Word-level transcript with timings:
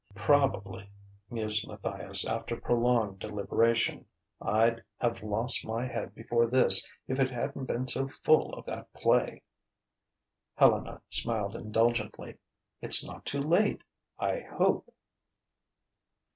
"Probably," 0.15 0.89
mused 1.29 1.67
Matthias 1.67 2.25
after 2.27 2.59
prolonged 2.59 3.19
deliberation, 3.19 4.07
"I'd 4.41 4.83
have 4.99 5.21
lost 5.21 5.63
my 5.63 5.85
head 5.85 6.15
before 6.15 6.47
this 6.47 6.91
if 7.07 7.19
it 7.19 7.29
hadn't 7.29 7.65
been 7.65 7.87
so 7.87 8.07
full 8.07 8.51
of 8.55 8.65
that 8.65 8.91
play." 8.93 9.43
Helena 10.55 11.03
smiled 11.09 11.55
indulgently. 11.55 12.39
"It's 12.81 13.05
not 13.07 13.27
too 13.27 13.41
late... 13.41 13.83
I 14.17 14.39
hope." 14.39 14.91